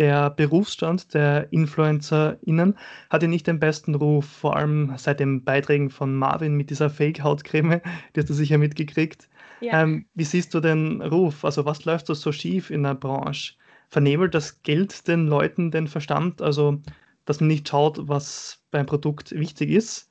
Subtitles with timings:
[0.00, 2.78] der Berufsstand der InfluencerInnen
[3.10, 6.88] hat ja nicht den besten Ruf, vor allem seit den Beiträgen von Marvin mit dieser
[6.88, 7.82] Fake-Hautcreme,
[8.16, 9.28] die hast du sicher mitgekriegt.
[9.60, 9.82] Ja.
[9.82, 11.44] Ähm, wie siehst du den Ruf?
[11.44, 13.56] Also was läuft da so schief in der Branche?
[13.88, 16.40] Vernebelt das Geld den Leuten den Verstand?
[16.40, 16.80] Also,
[17.26, 20.09] dass man nicht schaut, was beim Produkt wichtig ist?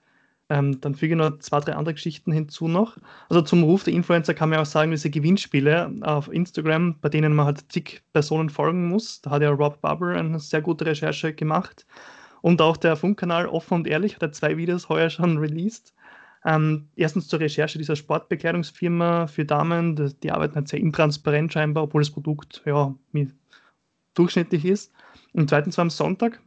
[0.49, 2.97] Ähm, dann füge ich noch zwei, drei andere Geschichten hinzu noch.
[3.29, 7.35] Also zum Ruf der Influencer kann man auch sagen, diese Gewinnspiele auf Instagram, bei denen
[7.35, 9.21] man halt zig Personen folgen muss.
[9.21, 11.85] Da hat ja Rob Barber eine sehr gute Recherche gemacht.
[12.41, 15.93] Und auch der Funkkanal Offen und Ehrlich hat ja zwei Videos heuer schon released.
[16.45, 19.95] Ähm, erstens zur Recherche dieser Sportbekleidungsfirma für Damen.
[19.95, 22.95] Die, die arbeiten halt sehr intransparent scheinbar, obwohl das Produkt ja
[24.15, 24.91] durchschnittlich ist.
[25.33, 26.41] Und zweitens war am Sonntag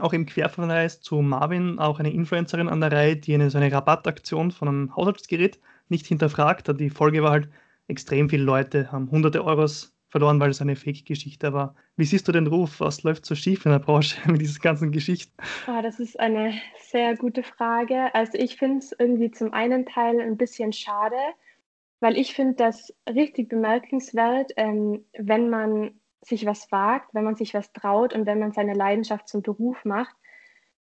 [0.00, 3.70] auch im Querverweis zu Marvin auch eine Influencerin an der Reihe, die eine, so eine
[3.70, 6.80] Rabattaktion von einem Haushaltsgerät nicht hinterfragt hat.
[6.80, 7.48] Die Folge war halt,
[7.88, 11.74] extrem viele Leute haben hunderte Euros verloren, weil es eine Fake-Geschichte war.
[11.96, 12.80] Wie siehst du den Ruf?
[12.80, 15.32] Was läuft so schief in der Branche mit diesen ganzen Geschichten?
[15.66, 18.14] Oh, das ist eine sehr gute Frage.
[18.14, 21.16] Also ich finde es irgendwie zum einen Teil ein bisschen schade,
[22.00, 27.54] weil ich finde das richtig bemerkenswert, ähm, wenn man sich was wagt, wenn man sich
[27.54, 30.14] was traut und wenn man seine Leidenschaft zum Beruf macht.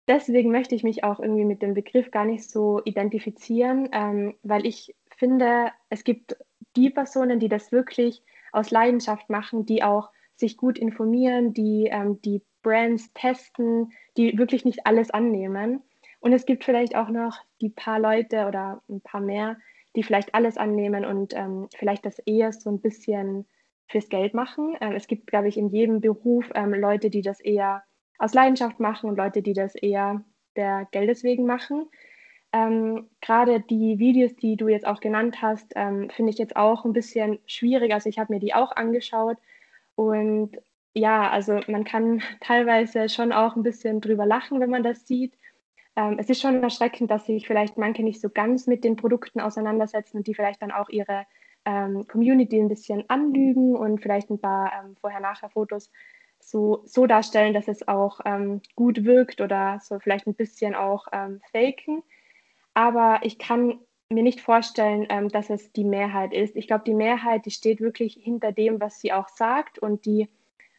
[0.08, 4.66] Deswegen möchte ich mich auch irgendwie mit dem Begriff gar nicht so identifizieren, ähm, weil
[4.66, 6.36] ich finde, es gibt
[6.76, 12.22] die Personen, die das wirklich aus Leidenschaft machen, die auch sich gut informieren, die ähm,
[12.22, 15.82] die Brands testen, die wirklich nicht alles annehmen.
[16.20, 19.58] Und es gibt vielleicht auch noch die paar Leute oder ein paar mehr,
[19.96, 23.46] die vielleicht alles annehmen und ähm, vielleicht das eher so ein bisschen
[23.92, 24.76] fürs Geld machen.
[24.82, 27.84] Ähm, es gibt, glaube ich, in jedem Beruf ähm, Leute, die das eher
[28.18, 30.24] aus Leidenschaft machen und Leute, die das eher
[30.56, 31.88] der Geldes wegen machen.
[32.54, 36.86] Ähm, Gerade die Videos, die du jetzt auch genannt hast, ähm, finde ich jetzt auch
[36.86, 37.94] ein bisschen schwierig.
[37.94, 39.38] Also ich habe mir die auch angeschaut
[39.96, 40.58] und
[40.94, 45.34] ja, also man kann teilweise schon auch ein bisschen drüber lachen, wenn man das sieht.
[45.96, 49.42] Ähm, es ist schon erschreckend, dass sich vielleicht manche nicht so ganz mit den Produkten
[49.42, 51.26] auseinandersetzen und die vielleicht dann auch ihre
[51.66, 55.92] ähm, Community ein bisschen anlügen und vielleicht ein paar ähm, Vorher-Nachher-Fotos
[56.40, 61.08] so, so darstellen, dass es auch ähm, gut wirkt oder so vielleicht ein bisschen auch
[61.12, 62.04] ähm, faken.
[62.74, 63.80] Aber ich kann
[64.10, 66.56] mir nicht vorstellen, ähm, dass es die Mehrheit ist.
[66.56, 70.30] Ich glaube, die Mehrheit, die steht wirklich hinter dem, was sie auch sagt und die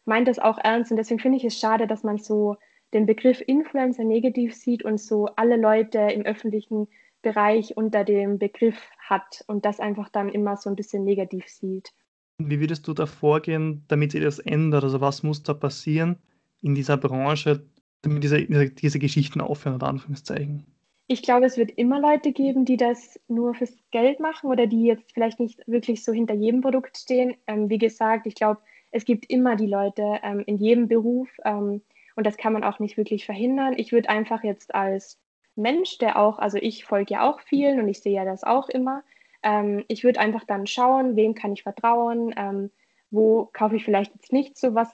[0.05, 0.91] meint das auch ernst.
[0.91, 2.57] Und deswegen finde ich es schade, dass man so
[2.93, 6.87] den Begriff Influencer negativ sieht und so alle Leute im öffentlichen
[7.21, 8.77] Bereich unter dem Begriff
[9.09, 11.93] hat und das einfach dann immer so ein bisschen negativ sieht.
[12.37, 14.83] Wie würdest du da vorgehen, damit sich das ändert?
[14.83, 16.17] Also was muss da passieren
[16.61, 17.65] in dieser Branche,
[18.01, 20.65] damit diese, diese Geschichten aufhören, oder Anführungszeichen?
[21.07, 24.85] Ich glaube, es wird immer Leute geben, die das nur fürs Geld machen oder die
[24.85, 27.35] jetzt vielleicht nicht wirklich so hinter jedem Produkt stehen.
[27.45, 28.61] Ähm, wie gesagt, ich glaube,
[28.91, 31.81] es gibt immer die Leute ähm, in jedem Beruf ähm,
[32.15, 33.73] und das kann man auch nicht wirklich verhindern.
[33.77, 35.19] Ich würde einfach jetzt als
[35.55, 38.69] Mensch, der auch, also ich folge ja auch vielen und ich sehe ja das auch
[38.69, 39.03] immer.
[39.43, 42.71] Ähm, ich würde einfach dann schauen, wem kann ich vertrauen, ähm,
[43.11, 44.89] wo kaufe ich vielleicht jetzt nicht so was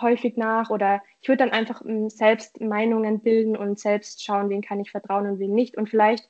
[0.00, 4.62] häufig nach oder ich würde dann einfach ähm, selbst Meinungen bilden und selbst schauen, wen
[4.62, 5.76] kann ich vertrauen und wen nicht.
[5.76, 6.28] Und vielleicht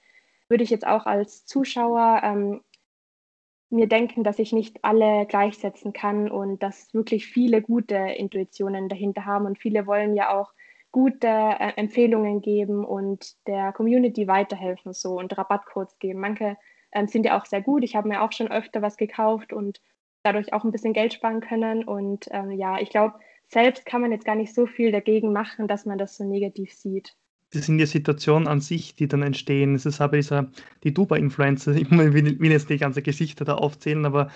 [0.49, 2.61] würde ich jetzt auch als Zuschauer ähm,
[3.71, 9.25] mir denken, dass ich nicht alle gleichsetzen kann und dass wirklich viele gute Intuitionen dahinter
[9.25, 10.53] haben und viele wollen ja auch
[10.95, 16.21] gute äh, Empfehlungen geben und der Community weiterhelfen so und Rabattcodes geben.
[16.21, 16.57] Manche
[16.93, 17.83] ähm, sind ja auch sehr gut.
[17.83, 19.81] Ich habe mir auch schon öfter was gekauft und
[20.23, 21.83] dadurch auch ein bisschen Geld sparen können.
[21.83, 23.15] Und ähm, ja, ich glaube,
[23.49, 26.73] selbst kann man jetzt gar nicht so viel dagegen machen, dass man das so negativ
[26.73, 27.17] sieht.
[27.53, 29.75] Das sind die Situationen an sich, die dann entstehen.
[29.75, 30.49] Es ist aber dieser,
[30.85, 34.31] die Duba-Influencer, ich will jetzt die ganze Geschichte da aufzählen, aber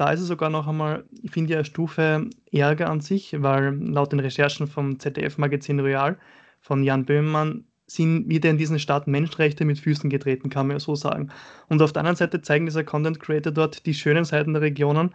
[0.00, 3.74] da ist es sogar noch einmal, ich finde ja eine Stufe Ärger an sich, weil
[3.74, 6.16] laut den Recherchen vom ZDF-Magazin Royal
[6.60, 10.80] von Jan Böhmermann sind wieder in diesen Staaten Menschenrechte mit Füßen getreten, kann man ja
[10.80, 11.30] so sagen.
[11.68, 15.14] Und auf der anderen Seite zeigen dieser Content Creator dort die schönen Seiten der Regionen,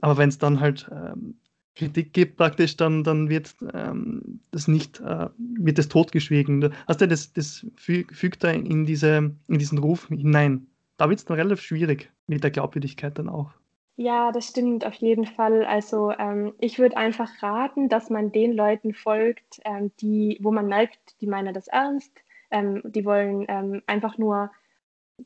[0.00, 1.34] aber wenn es dann halt ähm,
[1.74, 6.72] Kritik gibt praktisch, dann, dann wird ähm, das nicht, äh, wird das totgeschwiegen.
[6.86, 10.68] Also das, das fügt da in, diese, in diesen Ruf hinein.
[10.98, 13.59] Da wird es dann relativ schwierig mit der Glaubwürdigkeit dann auch.
[14.02, 15.62] Ja, das stimmt auf jeden Fall.
[15.66, 20.68] Also ähm, ich würde einfach raten, dass man den Leuten folgt, ähm, die, wo man
[20.68, 22.10] merkt, die meinen das ernst.
[22.50, 24.52] Ähm, die wollen ähm, einfach nur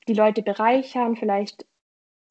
[0.09, 1.67] die Leute bereichern, vielleicht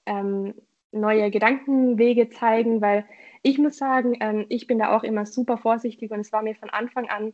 [0.05, 0.53] ähm,
[0.91, 3.05] neue Gedankenwege zeigen, weil
[3.41, 6.55] ich muss sagen, ähm, ich bin da auch immer super vorsichtig und es war mir
[6.55, 7.33] von Anfang an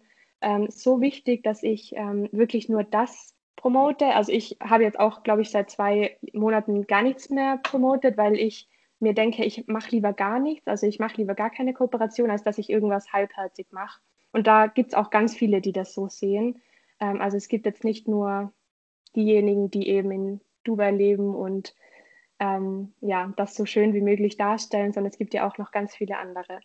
[0.70, 4.06] so wichtig, dass ich wirklich nur das promote.
[4.06, 8.38] Also ich habe jetzt auch, glaube ich, seit zwei Monaten gar nichts mehr promotet, weil
[8.38, 12.30] ich mir denke, ich mache lieber gar nichts, also ich mache lieber gar keine Kooperation,
[12.30, 14.00] als dass ich irgendwas halbherzig mache.
[14.32, 16.62] Und da gibt es auch ganz viele, die das so sehen.
[17.00, 18.54] Ähm, also es gibt jetzt nicht nur
[19.16, 21.74] diejenigen, die eben in Dubai leben und
[22.40, 25.96] ähm, ja, das so schön wie möglich darstellen, sondern es gibt ja auch noch ganz
[25.96, 26.60] viele andere.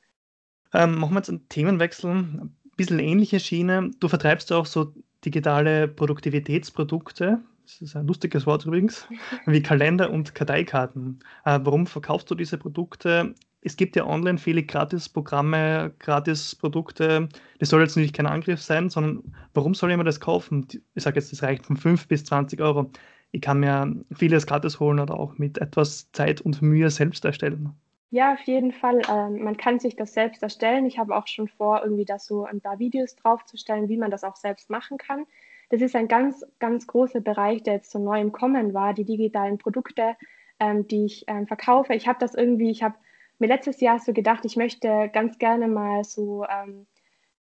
[0.73, 3.91] Ähm, machen wir jetzt einen Themenwechsel, ein bisschen ähnliche Schiene.
[4.01, 4.93] Du vertreibst auch so
[5.25, 9.09] digitale Produktivitätsprodukte, das ist ein lustiges Wort übrigens,
[9.47, 11.21] wie Kalender und Karteikarten.
[11.45, 13.35] Äh, warum verkaufst du diese Produkte?
[13.63, 17.29] Es gibt ja online viele Gratis-Programme, Gratis-Produkte.
[17.59, 19.23] Das soll jetzt natürlich kein Angriff sein, sondern
[19.55, 20.67] warum soll jemand das kaufen?
[20.95, 22.91] Ich sage jetzt, das reicht von 5 bis 20 Euro.
[23.33, 27.75] Ich kann mir vieles gratis holen oder auch mit etwas Zeit und Mühe selbst erstellen.
[28.11, 29.01] Ja, auf jeden Fall.
[29.09, 30.87] Ähm, man kann sich das selbst erstellen.
[30.87, 34.23] Ich habe auch schon vor, irgendwie da so ein paar Videos draufzustellen, wie man das
[34.23, 35.27] auch selbst machen kann.
[35.71, 39.05] Das ist ein ganz, ganz großer Bereich, der jetzt so neu im Kommen war, die
[39.05, 40.17] digitalen Produkte,
[40.61, 41.95] ähm, die ich ähm, verkaufe.
[41.95, 42.97] Ich habe das irgendwie, ich habe
[43.39, 46.87] mir letztes Jahr so gedacht, ich möchte ganz gerne mal so ähm,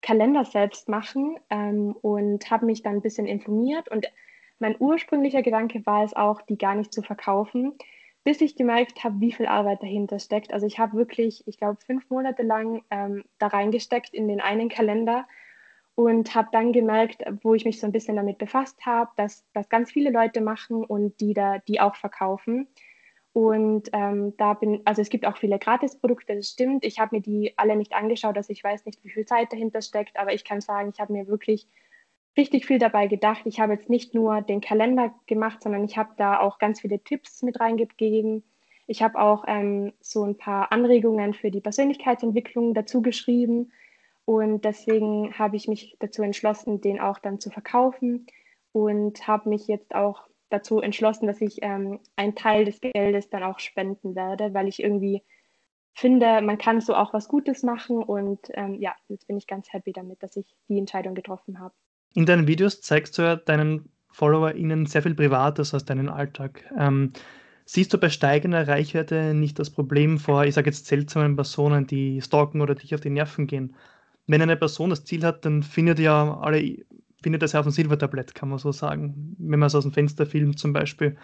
[0.03, 3.88] Kalender selbst machen ähm, und habe mich dann ein bisschen informiert.
[3.88, 4.06] Und
[4.59, 7.73] mein ursprünglicher Gedanke war es auch, die gar nicht zu verkaufen,
[8.23, 10.53] bis ich gemerkt habe, wie viel Arbeit dahinter steckt.
[10.53, 14.69] Also ich habe wirklich, ich glaube, fünf Monate lang ähm, da reingesteckt in den einen
[14.69, 15.27] Kalender
[15.94, 19.69] und habe dann gemerkt, wo ich mich so ein bisschen damit befasst habe, dass das
[19.69, 22.69] ganz viele Leute machen und die da die auch verkaufen.
[23.32, 26.85] Und ähm, da bin, also es gibt auch viele Gratisprodukte, das stimmt.
[26.85, 29.82] Ich habe mir die alle nicht angeschaut, also ich weiß nicht, wie viel Zeit dahinter
[29.82, 31.67] steckt, aber ich kann sagen, ich habe mir wirklich
[32.37, 33.43] richtig viel dabei gedacht.
[33.44, 37.00] Ich habe jetzt nicht nur den Kalender gemacht, sondern ich habe da auch ganz viele
[37.00, 38.44] Tipps mit reingegeben.
[38.87, 43.73] Ich habe auch ähm, so ein paar Anregungen für die Persönlichkeitsentwicklung dazu geschrieben.
[44.25, 48.26] Und deswegen habe ich mich dazu entschlossen, den auch dann zu verkaufen
[48.73, 53.43] und habe mich jetzt auch dazu entschlossen, dass ich ähm, einen Teil des Geldes dann
[53.43, 55.23] auch spenden werde, weil ich irgendwie
[55.94, 58.03] finde, man kann so auch was Gutes machen.
[58.03, 61.75] Und ähm, ja, jetzt bin ich ganz happy damit, dass ich die Entscheidung getroffen habe.
[62.15, 66.65] In deinen Videos zeigst du ja deinen FollowerInnen sehr viel Privates aus deinem Alltag.
[66.79, 67.12] Ähm,
[67.65, 72.20] siehst du bei steigender Reichweite nicht das Problem vor, ich sage jetzt seltsamen Personen, die
[72.23, 73.75] stalken oder dich auf die Nerven gehen?
[74.26, 76.79] Wenn eine Person das Ziel hat, dann findet ja alle,
[77.23, 79.37] findet das ja auf dem Silbertablett, kann man so sagen.
[79.38, 81.17] Wenn man es aus dem Fenster filmt zum Beispiel.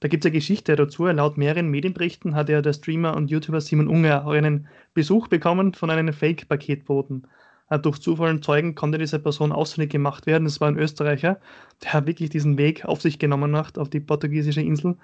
[0.00, 1.06] Da gibt es eine Geschichte dazu.
[1.06, 5.74] Laut mehreren Medienberichten hat ja der Streamer und YouTuber Simon Unger auch einen Besuch bekommen
[5.74, 7.28] von einem Fake-Paketboten.
[7.70, 10.46] Äh, durch Zufall Zeugen konnte diese Person ausfindig gemacht werden.
[10.46, 11.40] Es war ein Österreicher,
[11.84, 14.96] der wirklich diesen Weg auf sich genommen hat, auf die portugiesische Insel.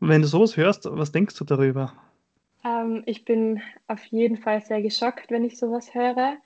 [0.00, 1.92] Wenn du sowas hörst, was denkst du darüber?
[2.64, 6.36] Ähm, ich bin auf jeden Fall sehr geschockt, wenn ich sowas höre.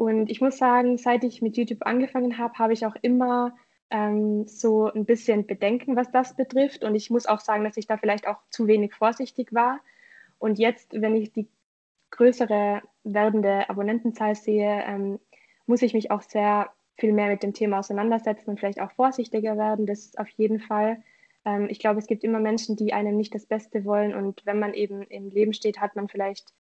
[0.00, 3.54] Und ich muss sagen, seit ich mit YouTube angefangen habe, habe ich auch immer
[3.90, 6.84] ähm, so ein bisschen Bedenken, was das betrifft.
[6.84, 9.78] Und ich muss auch sagen, dass ich da vielleicht auch zu wenig vorsichtig war.
[10.38, 11.48] Und jetzt, wenn ich die
[12.12, 15.20] größere werdende Abonnentenzahl sehe, ähm,
[15.66, 19.58] muss ich mich auch sehr viel mehr mit dem Thema auseinandersetzen und vielleicht auch vorsichtiger
[19.58, 19.84] werden.
[19.84, 21.02] Das ist auf jeden Fall.
[21.44, 24.14] Ähm, ich glaube, es gibt immer Menschen, die einem nicht das Beste wollen.
[24.14, 26.54] Und wenn man eben im Leben steht, hat man vielleicht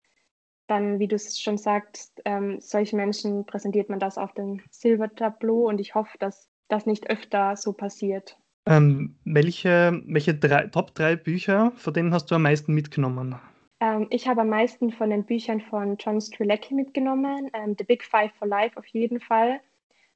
[0.70, 5.68] dann, wie du es schon sagst, ähm, solche Menschen präsentiert man das auf dem Silbertableau.
[5.68, 8.38] Und ich hoffe, dass das nicht öfter so passiert.
[8.66, 13.36] Ähm, welche welche drei, Top 3 Bücher, von denen hast du am meisten mitgenommen?
[13.80, 18.04] Ähm, ich habe am meisten von den Büchern von John Strzelecki mitgenommen, ähm, The Big
[18.04, 19.62] Five for Life auf jeden Fall.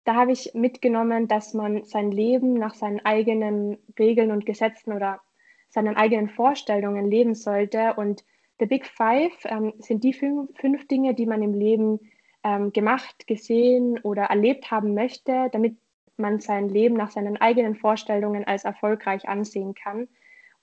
[0.03, 5.21] Da habe ich mitgenommen, dass man sein Leben nach seinen eigenen Regeln und Gesetzen oder
[5.69, 7.93] seinen eigenen Vorstellungen leben sollte.
[7.95, 8.25] Und
[8.63, 11.99] The Big Five ähm, sind die fünf, fünf, Dinge, die man im Leben
[12.45, 15.75] ähm, gemacht, gesehen oder erlebt haben möchte, damit
[16.15, 20.07] man sein Leben nach seinen eigenen Vorstellungen als erfolgreich ansehen kann.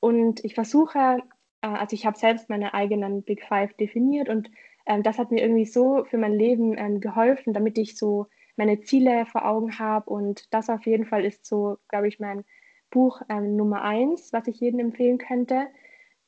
[0.00, 1.18] Und ich versuche
[1.62, 4.50] äh, also ich habe selbst meine eigenen Big Five definiert und
[4.86, 8.80] ähm, das hat mir irgendwie so für mein Leben ähm, geholfen, damit ich so meine
[8.80, 12.44] Ziele vor Augen habe und das auf jeden Fall ist so, glaube ich, mein
[12.90, 15.66] Buch ähm, Nummer eins, was ich jedem empfehlen könnte.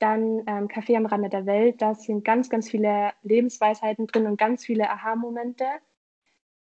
[0.02, 4.36] Dann ähm, Café am Rande der Welt, da sind ganz, ganz viele Lebensweisheiten drin und
[4.36, 5.64] ganz viele Aha-Momente.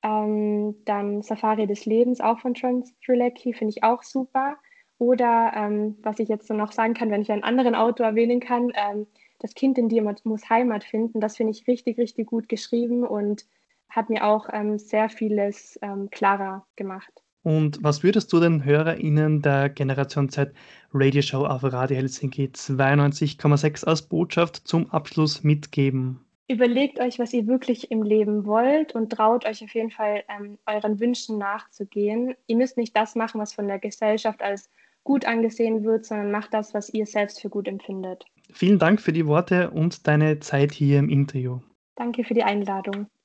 [0.03, 4.57] Ähm, dann Safari des Lebens, auch von John Strzelecki, finde ich auch super.
[4.99, 8.39] Oder ähm, was ich jetzt so noch sagen kann, wenn ich einen anderen Autor erwähnen
[8.39, 9.07] kann, ähm,
[9.39, 11.19] das Kind in dir muss Heimat finden.
[11.19, 13.47] Das finde ich richtig, richtig gut geschrieben und
[13.89, 17.22] hat mir auch ähm, sehr vieles ähm, klarer gemacht.
[17.43, 20.53] Und was würdest du den HörerInnen der Generation Z
[20.93, 26.19] Radioshow auf Radio Helsinki 92,6 als Botschaft zum Abschluss mitgeben?
[26.47, 30.57] Überlegt euch, was ihr wirklich im Leben wollt und traut euch auf jeden Fall ähm,
[30.65, 32.35] euren Wünschen nachzugehen.
[32.47, 34.69] Ihr müsst nicht das machen, was von der Gesellschaft als
[35.03, 38.25] gut angesehen wird, sondern macht das, was ihr selbst für gut empfindet.
[38.53, 41.59] vielen Dank für die Worte und deine Zeit hier im Interview.
[41.95, 43.07] Danke für die Einladung.